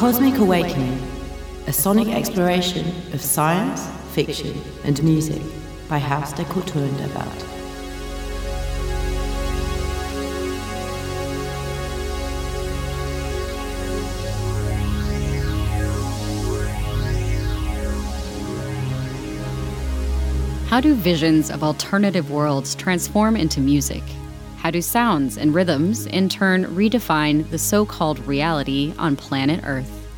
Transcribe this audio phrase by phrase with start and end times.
[0.00, 0.98] Cosmic Awakening,
[1.66, 5.42] a sonic exploration of science, fiction, and music
[5.90, 7.44] by Haus der Kulturen der Welt.
[20.70, 24.02] How do visions of alternative worlds transform into music?
[24.70, 30.08] How do sounds and rhythms, in turn, redefine the so called reality on planet Earth?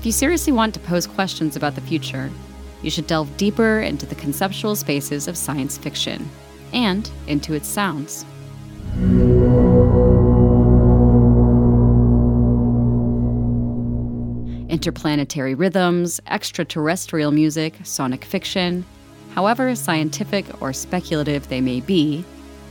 [0.00, 2.28] If you seriously want to pose questions about the future,
[2.82, 6.28] you should delve deeper into the conceptual spaces of science fiction
[6.72, 8.24] and into its sounds.
[14.68, 18.84] Interplanetary rhythms, extraterrestrial music, sonic fiction,
[19.36, 22.24] however scientific or speculative they may be,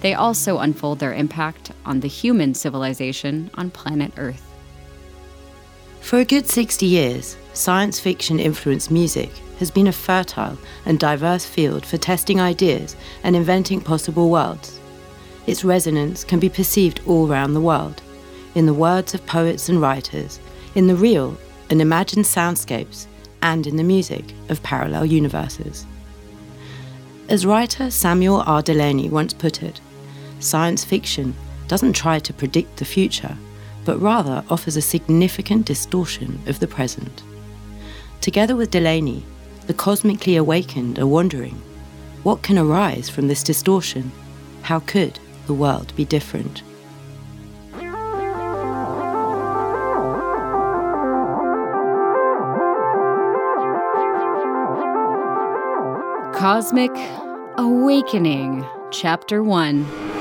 [0.03, 4.43] they also unfold their impact on the human civilization on planet Earth.
[6.01, 11.45] For a good 60 years, science fiction influenced music has been a fertile and diverse
[11.45, 14.77] field for testing ideas and inventing possible worlds.
[15.47, 18.01] Its resonance can be perceived all around the world,
[18.55, 20.37] in the words of poets and writers,
[20.75, 21.37] in the real
[21.69, 23.07] and imagined soundscapes,
[23.41, 25.85] and in the music of parallel universes.
[27.29, 28.61] As writer Samuel R.
[28.61, 29.79] Delany once put it,
[30.43, 31.33] science fiction
[31.67, 33.37] doesn't try to predict the future,
[33.85, 37.23] but rather offers a significant distortion of the present.
[38.21, 39.25] Together with Delany,
[39.67, 41.61] the cosmically awakened are wondering
[42.23, 44.11] what can arise from this distortion?
[44.61, 46.63] How could the world be different?
[56.33, 56.91] Cosmic
[57.57, 60.12] Awakening, Chapter 1.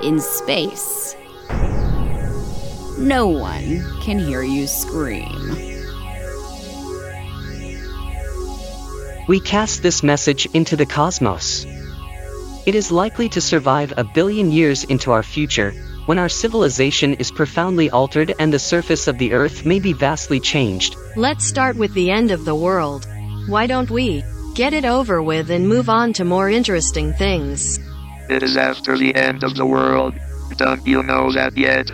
[0.00, 1.16] In space,
[2.98, 5.56] no one can hear you scream.
[9.26, 11.66] We cast this message into the cosmos.
[12.64, 15.72] It is likely to survive a billion years into our future,
[16.06, 20.38] when our civilization is profoundly altered and the surface of the Earth may be vastly
[20.38, 20.94] changed.
[21.16, 23.08] Let's start with the end of the world.
[23.48, 24.22] Why don't we
[24.54, 27.80] get it over with and move on to more interesting things?
[28.28, 30.14] It is after the end of the world.
[30.56, 31.90] Don't you know that yet?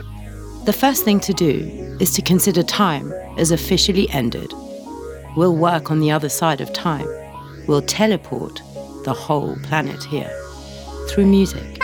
[0.64, 4.52] The first thing to do is to consider time as officially ended.
[5.36, 7.06] We'll work on the other side of time.
[7.68, 8.62] We'll teleport
[9.04, 10.32] the whole planet here
[11.08, 11.78] through music.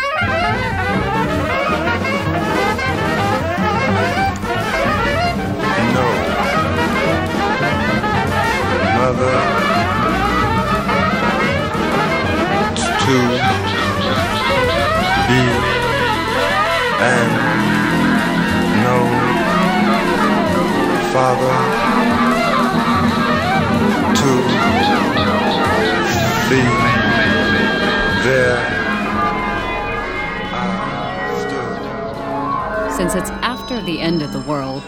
[17.02, 17.32] And
[18.84, 18.96] no
[21.12, 21.56] father
[24.14, 24.30] to
[26.50, 26.60] be
[28.22, 28.60] there.
[32.90, 34.82] Since it's after the end of the world,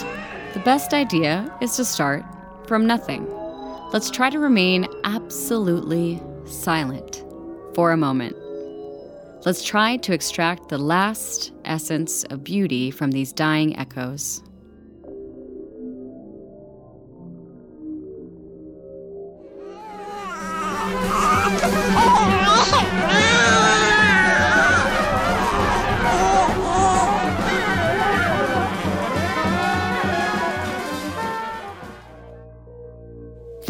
[0.52, 2.24] the best idea is to start
[2.66, 3.26] from nothing.
[3.90, 7.24] Let's try to remain absolutely silent
[7.74, 8.41] for a moment.
[9.44, 14.40] Let's try to extract the last essence of beauty from these dying echoes.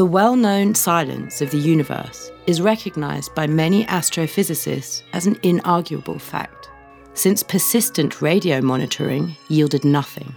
[0.02, 6.20] The well known silence of the universe is recognized by many astrophysicists as an inarguable
[6.20, 6.68] fact,
[7.14, 10.34] since persistent radio monitoring yielded nothing.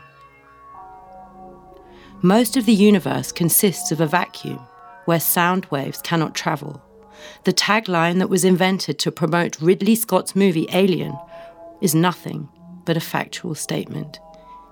[2.21, 4.59] Most of the universe consists of a vacuum
[5.05, 6.79] where sound waves cannot travel.
[7.45, 11.17] The tagline that was invented to promote Ridley Scott's movie Alien
[11.81, 12.47] is nothing
[12.85, 14.19] but a factual statement.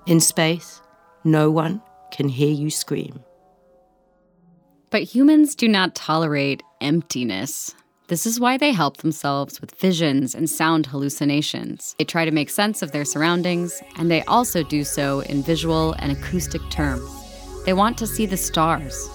[0.06, 0.80] In space,
[1.24, 1.82] no one
[2.12, 3.24] can hear you scream.
[4.94, 7.74] But humans do not tolerate emptiness.
[8.06, 11.96] This is why they help themselves with visions and sound hallucinations.
[11.98, 15.94] They try to make sense of their surroundings, and they also do so in visual
[15.98, 17.10] and acoustic terms.
[17.64, 19.08] They want to see the stars.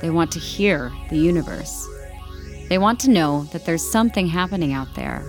[0.00, 1.88] They want to hear the universe.
[2.68, 5.24] They want to know that there's something happening out there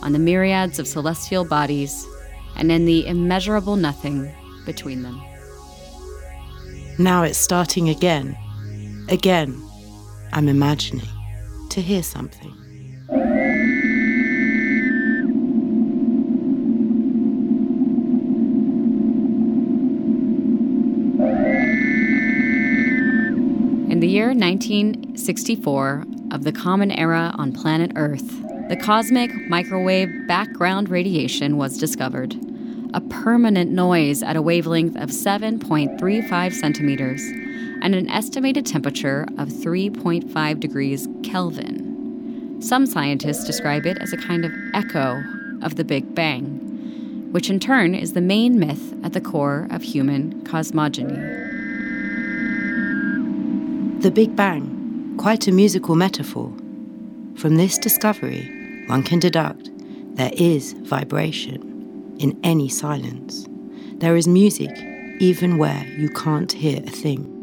[0.00, 2.06] on the myriads of celestial bodies
[2.56, 5.22] and in the immeasurable nothing between them.
[6.98, 8.38] Now it's starting again.
[9.08, 9.62] Again,
[10.32, 11.06] I'm imagining
[11.68, 12.52] to hear something.
[23.90, 30.88] In the year 1964 of the Common Era on planet Earth, the cosmic microwave background
[30.88, 32.34] radiation was discovered,
[32.94, 37.43] a permanent noise at a wavelength of 7.35 centimeters
[37.82, 42.60] and an estimated temperature of 3.5 degrees Kelvin.
[42.60, 45.22] Some scientists describe it as a kind of echo
[45.62, 49.82] of the Big Bang, which in turn is the main myth at the core of
[49.82, 51.18] human cosmogony.
[54.00, 56.52] The Big Bang, quite a musical metaphor.
[57.36, 59.70] From this discovery, one can deduct
[60.14, 63.46] there is vibration in any silence.
[63.96, 64.70] There is music
[65.20, 67.33] even where you can't hear a thing.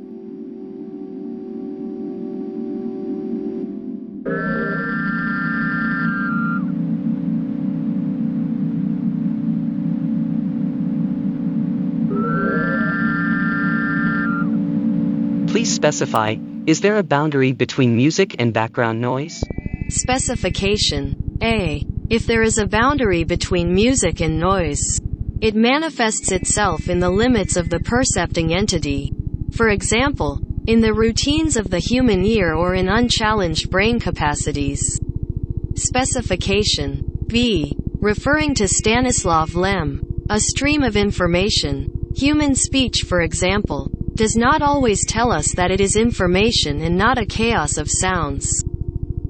[15.92, 19.44] Specify is there a boundary between music and background noise?
[19.90, 21.86] Specification A.
[22.10, 25.02] If there is a boundary between music and noise,
[25.42, 29.12] it manifests itself in the limits of the percepting entity.
[29.54, 34.98] For example, in the routines of the human ear or in unchallenged brain capacities.
[35.76, 37.76] Specification B.
[38.00, 45.06] Referring to Stanislav Lem, a stream of information, human speech for example, does not always
[45.06, 48.48] tell us that it is information and not a chaos of sounds.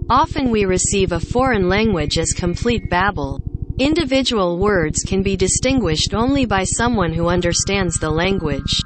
[0.10, 3.40] Often we receive a foreign language as complete babble.
[3.80, 8.82] Individual words can be distinguished only by someone who understands the language.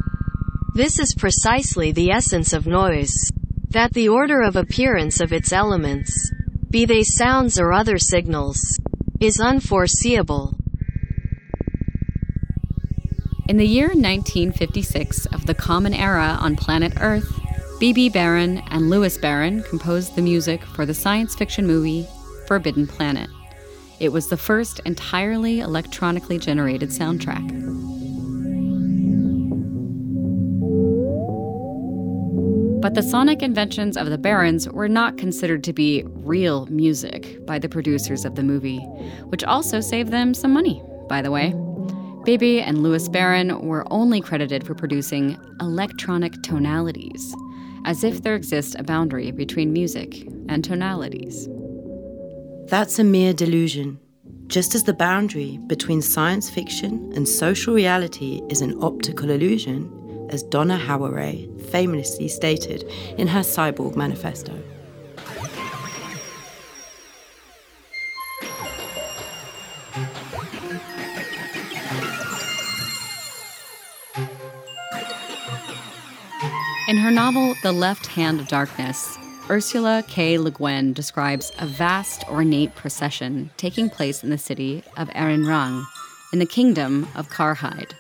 [0.75, 3.13] This is precisely the essence of noise.
[3.69, 6.13] That the order of appearance of its elements,
[6.69, 8.57] be they sounds or other signals,
[9.19, 10.55] is unforeseeable.
[13.47, 17.31] In the year 1956 of the Common Era on planet Earth,
[17.79, 22.07] Bebe Barron and Louis Barron composed the music for the science fiction movie
[22.47, 23.29] Forbidden Planet.
[23.99, 27.47] It was the first entirely electronically generated soundtrack.
[32.81, 37.59] But the sonic inventions of the Barrons were not considered to be real music by
[37.59, 38.79] the producers of the movie,
[39.29, 41.53] which also saved them some money, by the way.
[42.25, 47.35] Bebe and Louis Barron were only credited for producing electronic tonalities,
[47.85, 51.47] as if there exists a boundary between music and tonalities.
[52.67, 53.99] That's a mere delusion.
[54.47, 60.41] Just as the boundary between science fiction and social reality is an optical illusion, as
[60.41, 62.85] Donna Haraway famously stated
[63.19, 64.59] in her Cyborg Manifesto.
[76.87, 79.17] In her novel, The Left Hand of Darkness,
[79.49, 80.37] Ursula K.
[80.37, 85.83] Le Guin describes a vast, ornate procession taking place in the city of Rang,
[86.31, 87.93] in the kingdom of Karhide,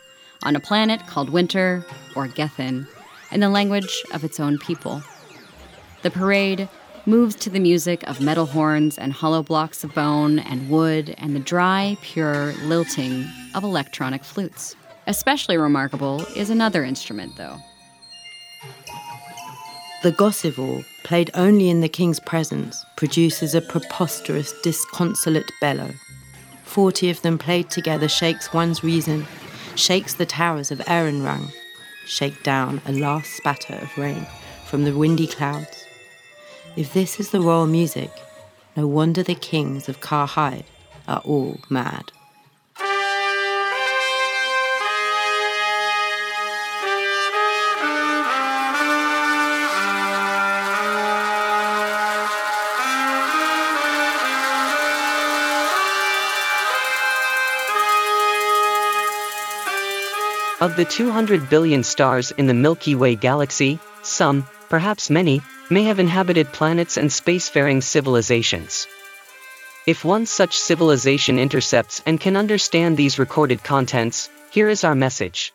[0.43, 1.83] on a planet called Winter,
[2.15, 2.87] or Gethen,
[3.31, 5.01] in the language of its own people.
[6.03, 6.69] The parade
[7.07, 11.35] moves to the music of metal horns and hollow blocks of bone and wood and
[11.35, 13.25] the dry, pure lilting
[13.55, 14.75] of electronic flutes.
[15.07, 17.57] Especially remarkable is another instrument, though.
[20.03, 25.91] The gossaval, played only in the king's presence, produces a preposterous, disconsolate bellow.
[26.63, 29.25] Forty of them played together shakes one's reason,
[29.75, 31.51] shakes the towers of Erhenrang,
[32.05, 34.27] shake down a last spatter of rain
[34.65, 35.85] from the windy clouds.
[36.75, 38.11] If this is the royal music,
[38.75, 40.65] no wonder the kings of Karhide
[41.07, 42.11] are all mad.
[60.65, 65.99] Of the 200 billion stars in the Milky Way galaxy, some, perhaps many, may have
[65.99, 68.87] inhabited planets and spacefaring civilizations.
[69.85, 75.53] If one such civilization intercepts and can understand these recorded contents, here is our message.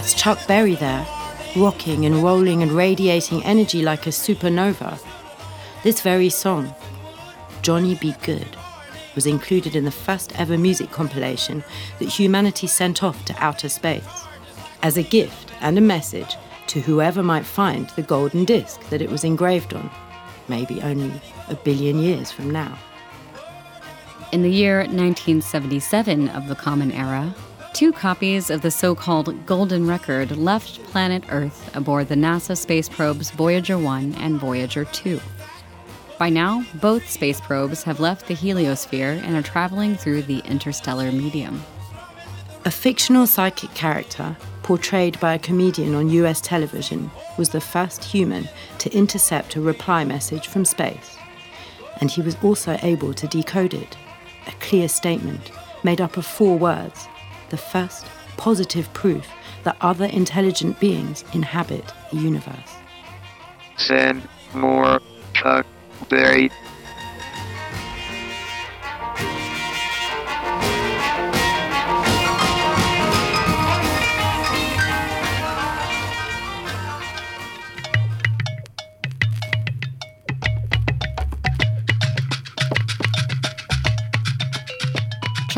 [0.00, 1.06] That's Chuck Berry there,
[1.54, 4.98] rocking and rolling and radiating energy like a supernova.
[5.82, 6.74] This very song,
[7.60, 8.14] Johnny B.
[8.22, 8.56] Goode,
[9.14, 11.62] was included in the first ever music compilation
[11.98, 14.24] that humanity sent off to outer space
[14.82, 16.34] as a gift and a message
[16.68, 19.90] to whoever might find the golden disc that it was engraved on,
[20.48, 21.12] maybe only
[21.50, 22.78] a billion years from now.
[24.32, 27.34] In the year 1977 of the Common Era,
[27.72, 32.88] two copies of the so called Golden Record left planet Earth aboard the NASA space
[32.88, 35.20] probes Voyager 1 and Voyager 2.
[36.18, 41.10] By now, both space probes have left the heliosphere and are traveling through the interstellar
[41.12, 41.62] medium.
[42.64, 48.48] A fictional psychic character, portrayed by a comedian on US television, was the first human
[48.78, 51.16] to intercept a reply message from space.
[52.00, 53.96] And he was also able to decode it
[54.46, 55.50] a clear statement
[55.84, 57.08] made up of four words,
[57.50, 59.28] the first positive proof
[59.64, 62.74] that other intelligent beings inhabit the universe.
[63.76, 64.98] Send more uh,
[65.34, 65.66] Chuck
[66.08, 66.50] Berry.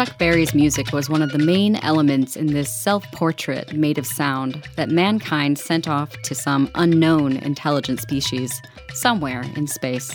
[0.04, 4.04] Chuck Berry's music was one of the main elements in this self portrait made of
[4.04, 8.60] sound that mankind sent off to some unknown intelligent species
[8.94, 10.12] somewhere in space.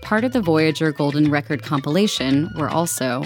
[0.00, 3.24] Part of the Voyager Golden Record compilation were also,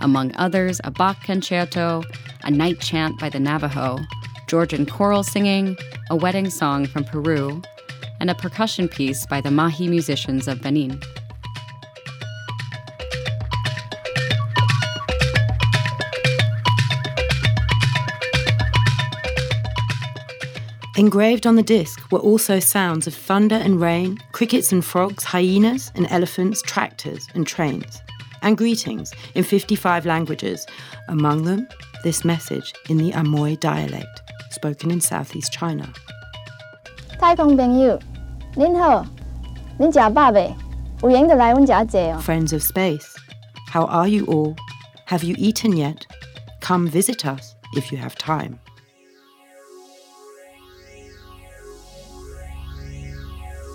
[0.00, 2.02] among others, a Bach concerto,
[2.42, 4.00] a night chant by the Navajo,
[4.48, 5.76] Georgian choral singing,
[6.10, 7.62] a wedding song from Peru,
[8.18, 11.00] and a percussion piece by the Mahi musicians of Benin.
[20.97, 25.91] Engraved on the disc were also sounds of thunder and rain, crickets and frogs, hyenas
[25.95, 28.01] and elephants, tractors and trains,
[28.41, 30.65] and greetings in 55 languages,
[31.09, 31.67] among them
[32.03, 35.91] this message in the Amoy dialect, spoken in southeast China.
[37.19, 37.99] 太空朋友，
[38.55, 39.05] 您好，
[39.77, 40.55] 您食饱未？
[41.01, 42.21] 有闲就来阮遮坐哦。
[42.25, 43.05] Friends of space,
[43.69, 44.55] how are you all?
[45.07, 46.05] Have you eaten yet?
[46.61, 48.59] Come visit us if you have time.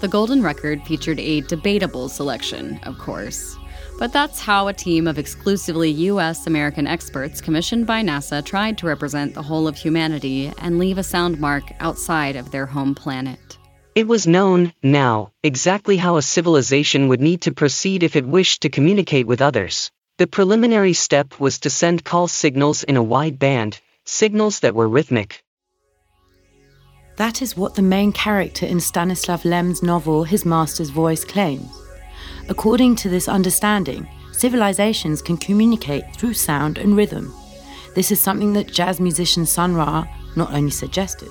[0.01, 3.57] The Golden Record featured a debatable selection, of course.
[3.97, 8.87] But that's how a team of exclusively US American experts commissioned by NASA tried to
[8.87, 13.57] represent the whole of humanity and leave a sound mark outside of their home planet.
[13.95, 18.63] It was known, now, exactly how a civilization would need to proceed if it wished
[18.63, 19.89] to communicate with others.
[20.17, 24.89] The preliminary step was to send call signals in a wide band, signals that were
[24.89, 25.44] rhythmic.
[27.17, 31.71] That is what the main character in Stanislav Lem's novel His Master's Voice claims.
[32.49, 37.33] According to this understanding, civilizations can communicate through sound and rhythm.
[37.95, 40.05] This is something that jazz musician Sun Ra
[40.35, 41.29] not only suggested,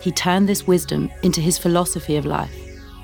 [0.00, 2.52] he turned this wisdom into his philosophy of life.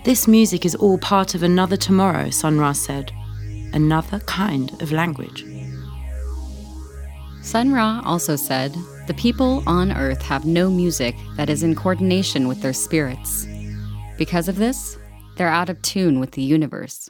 [0.05, 3.13] This music is all part of another tomorrow, Sun Ra said,
[3.73, 5.45] another kind of language.
[7.43, 8.77] Sun Ra also said,
[9.09, 13.47] The people on Earth have no music that is in coordination with their spirits.
[14.19, 14.99] Because of this,
[15.37, 17.09] they're out of tune with the universe.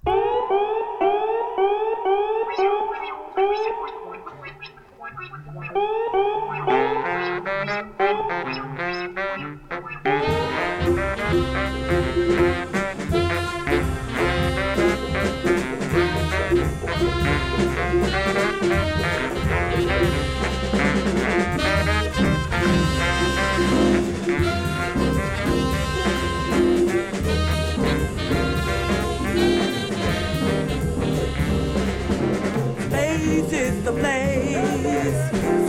[33.85, 35.15] The place.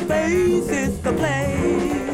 [0.04, 2.10] Space is the place.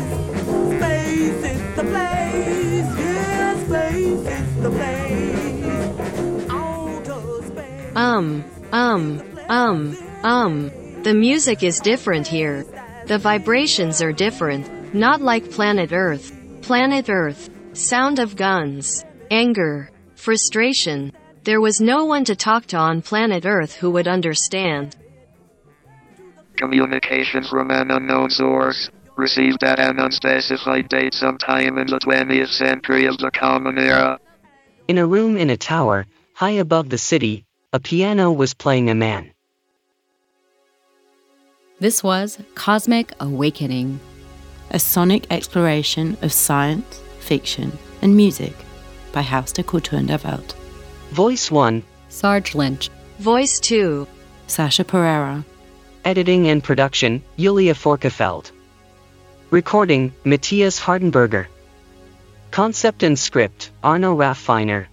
[0.78, 2.90] Space is the place.
[3.00, 5.16] Yeah, space is the place.
[7.96, 10.72] Um, um, um, um.
[11.04, 12.66] The music is different here.
[13.06, 16.34] The vibrations are different, not like planet Earth.
[16.62, 17.50] Planet Earth.
[17.74, 19.06] Sound of guns.
[19.30, 19.92] Anger.
[20.16, 21.14] Frustration.
[21.44, 24.96] There was no one to talk to on planet Earth who would understand.
[26.58, 28.90] Communication from an unknown source.
[29.18, 34.20] Received at an unspecified date sometime in the 20th century of the Common Era.
[34.88, 38.96] In a room in a tower, high above the city, a piano was playing a
[38.96, 39.32] man.
[41.80, 44.00] This was Cosmic Awakening.
[44.72, 47.72] A sonic exploration of science, fiction,
[48.02, 48.54] and music
[49.12, 50.56] by Haus der Kulturen der Welt.
[51.12, 52.90] Voice 1, Sarge Lynch.
[53.20, 54.08] Voice 2.
[54.48, 55.46] Sasha Pereira.
[56.06, 58.52] Editing and production, Julia Forkefeld.
[59.50, 61.48] Recording, Matthias Hardenberger.
[62.52, 64.86] Concept and script, Arno Raffeiner.